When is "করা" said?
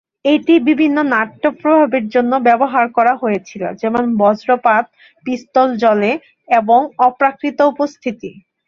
2.97-3.13